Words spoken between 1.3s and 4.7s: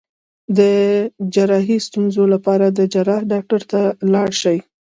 جراحي ستونزو لپاره د جراح ډاکټر ته لاړ شئ